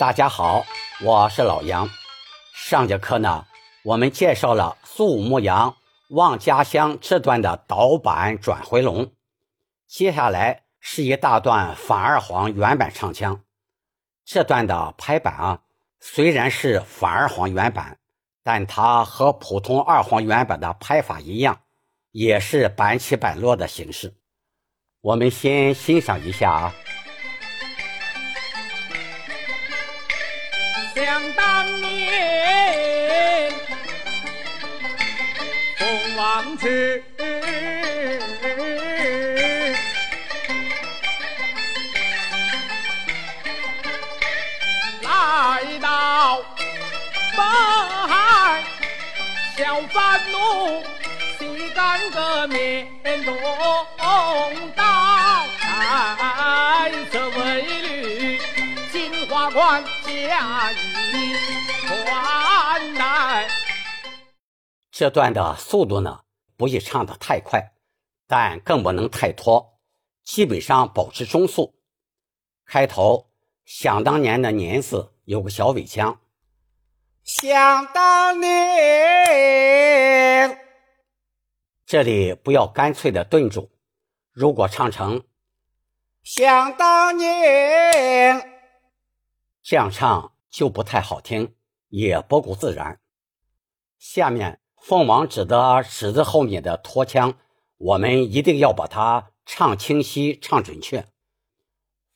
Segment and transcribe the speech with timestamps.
[0.00, 0.64] 大家好，
[1.02, 1.86] 我是老杨。
[2.54, 3.44] 上节课呢，
[3.84, 5.76] 我们介绍了苏武牧羊
[6.08, 9.12] 望家乡这段的导板转回龙。
[9.86, 13.42] 接下来是一大段反二黄原版唱腔。
[14.24, 15.60] 这段的拍板啊，
[16.00, 17.98] 虽然是反二黄原版，
[18.42, 21.60] 但它和普通二黄原版的拍法一样，
[22.10, 24.14] 也是板起板落的形式。
[25.02, 26.74] 我们先欣赏一下啊。
[31.36, 33.52] 当年，
[35.78, 37.02] 凤凰池
[45.02, 45.08] 来
[45.80, 46.38] 到
[47.36, 47.42] 北
[48.08, 48.62] 海，
[49.56, 50.82] 小贩奴
[51.38, 51.38] 洗
[51.74, 52.86] 干个面
[53.24, 53.34] 东
[54.76, 54.84] 道，
[59.30, 59.84] 花冠。
[60.02, 61.32] 下一
[61.86, 63.48] 传来。
[64.90, 66.22] 这段的速度呢，
[66.56, 67.72] 不宜唱得太快，
[68.26, 69.78] 但更不能太拖，
[70.24, 71.76] 基本上保持中速。
[72.66, 73.30] 开头
[73.64, 76.20] 想当年的年字有个小尾腔，
[77.22, 78.50] 想当年，
[81.86, 83.70] 这里不要干脆的顿住。
[84.32, 85.22] 如果唱成
[86.24, 88.59] 想当年。
[89.62, 91.54] 这样唱就不太好听，
[91.88, 93.00] 也不够自然。
[93.98, 97.34] 下面凤凰指的指字后面的拖腔，
[97.76, 101.06] 我们一定要把它唱清晰、唱准确。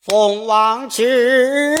[0.00, 1.74] 凤凰指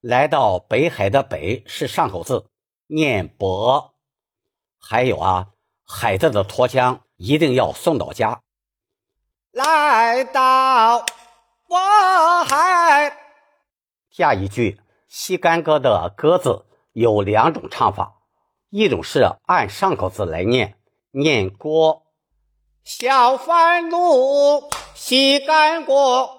[0.00, 2.46] 来到北海的北是上口字，
[2.86, 3.94] 念博。
[4.78, 5.48] 还有啊，
[5.84, 8.42] 海字的拖腔一定要送到家。
[9.50, 11.04] 来到。
[11.68, 13.12] 我还
[14.08, 18.22] 下一句“西干戈”的“戈”字有两种唱法，
[18.70, 20.78] 一种是按上口字来念，
[21.10, 22.04] 念“锅”；
[22.84, 26.30] 小贩路西干戈。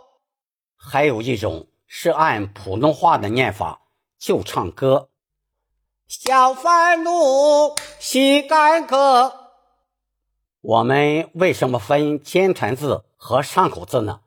[0.75, 3.81] 还有一种是按普通话的念法，
[4.17, 5.09] 就唱“歌”。
[6.09, 9.51] 小贩路西干戈。
[10.61, 14.21] 我们为什么分尖团字和上口字呢？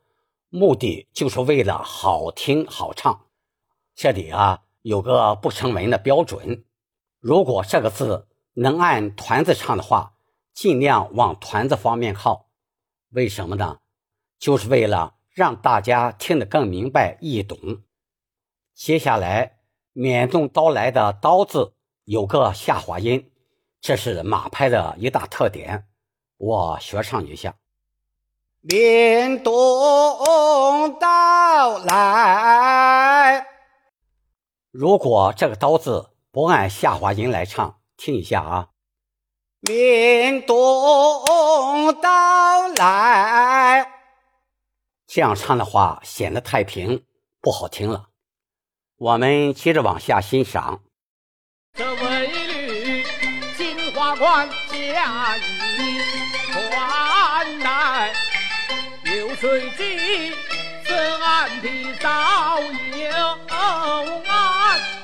[0.54, 3.24] 目的就是为了好听好唱。
[3.94, 6.66] 这里啊有个不成文的标准：
[7.20, 10.12] 如果这个字能按团子唱的话，
[10.52, 12.50] 尽量往团子方面靠。
[13.12, 13.78] 为什么呢？
[14.38, 17.58] 就是为了让大家听得更明白易懂。
[18.74, 19.60] 接下来
[19.92, 21.72] “免动刀来”的“刀”字
[22.04, 23.32] 有个下滑音，
[23.80, 25.88] 这是马拍的一大特点。
[26.36, 27.56] 我学唱一下。
[28.64, 29.52] 免动
[31.00, 33.44] 刀来。
[34.70, 38.68] 如果这个“刀”字不按下滑音来唱，听一下啊。
[39.62, 43.90] 免动刀来。
[45.08, 47.04] 这样唱的话显得太平，
[47.40, 48.10] 不好听了。
[48.96, 50.82] 我们接着往下欣赏。
[51.72, 53.04] 这位女
[53.56, 55.98] 金花冠嫁衣
[56.52, 58.12] 传来。
[59.32, 60.34] 流水机，
[60.84, 63.08] 此岸皮早有
[63.48, 63.50] 安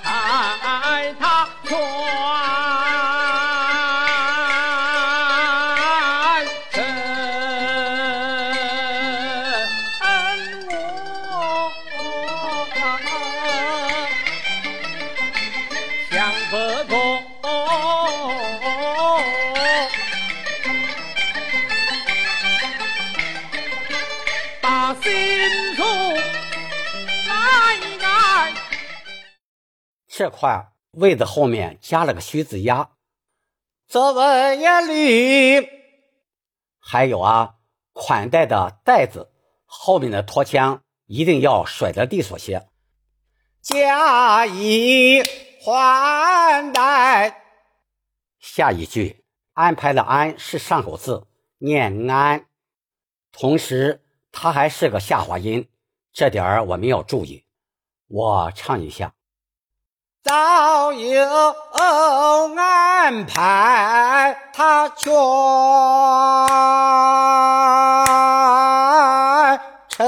[0.03, 1.79] 排，他传。
[30.19, 32.91] 这块位子后面加了个虚字压，
[33.87, 35.69] 这位也绿。
[36.81, 37.55] 还有啊，
[37.93, 39.31] 款待的待字
[39.65, 42.67] 后面的拖腔一定要甩得利索些。
[43.63, 45.23] 加以
[45.63, 47.41] 还待。
[48.41, 51.29] 下一句安排的安是上口字，
[51.59, 52.47] 念安，
[53.31, 55.69] 同时它还是个下滑音，
[56.13, 57.45] 这点儿我们要注意。
[58.09, 59.15] 我唱一下。
[60.23, 61.25] 早有
[61.73, 65.07] 安排，他全
[69.89, 70.07] 成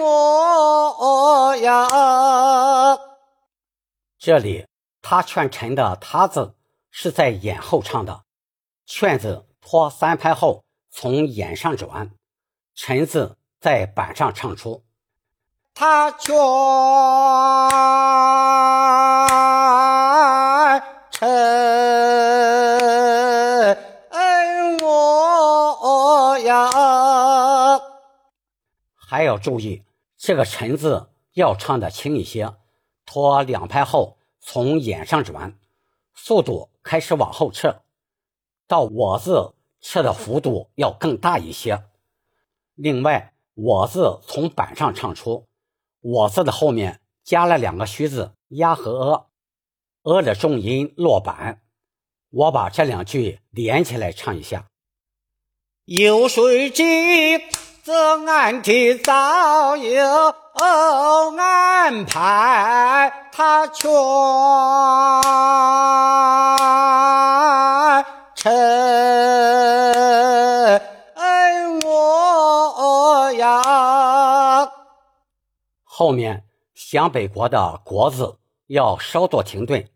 [0.00, 2.98] 我呀。
[4.18, 4.66] 这里
[5.00, 6.54] 他劝臣的他字
[6.90, 8.24] 是在眼后唱的，
[8.84, 12.10] 劝字拖三拍后从眼上转，
[12.74, 14.84] 臣字在板上唱出。
[15.80, 16.26] 他全
[21.12, 21.28] 称
[24.82, 27.78] 我呀！
[28.96, 29.84] 还要注意，
[30.16, 32.52] 这个“陈”字要唱的轻一些，
[33.06, 35.56] 拖两拍后从眼上转，
[36.12, 37.82] 速度开始往后撤，
[38.66, 41.84] 到“我”字撤的幅度要更大一些。
[42.74, 45.46] 另外，“我”字从板上唱出。
[46.00, 48.92] 我字的后面加了两个虚字“呀”和
[50.04, 51.60] “呃”，“呃”的重音落板。
[52.30, 54.66] 我把这两句连起来唱一下：
[55.84, 56.84] 有谁知
[57.82, 60.04] 这安天早有
[60.54, 63.90] 安排，他全
[68.34, 68.52] 称
[75.98, 76.46] 后面
[76.76, 79.88] 湘北国的“国”字要稍作停顿，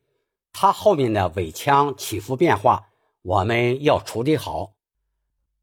[0.52, 2.88] 它后面的尾腔起伏变化，
[3.22, 4.72] 我们要处理好。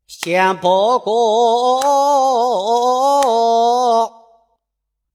[0.07, 1.81] 先不过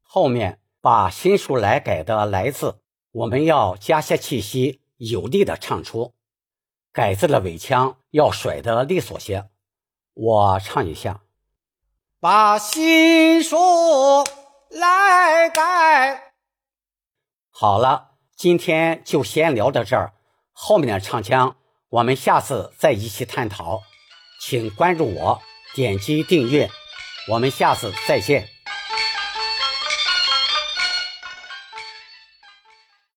[0.02, 2.82] 后面把新书来改的“来”字，
[3.12, 6.12] 我们要加些气息，有力的唱出。
[6.92, 9.48] 改字的尾腔要甩得利索些。
[10.12, 11.22] 我唱一下：
[12.20, 13.56] 把新书。
[14.74, 16.34] 来改。
[17.50, 20.12] 好了，今天就先聊到这儿，
[20.52, 21.56] 后面的唱腔
[21.88, 23.82] 我们下次再一起探讨。
[24.40, 25.40] 请关注我，
[25.74, 26.68] 点击订阅，
[27.30, 28.53] 我们下次再见。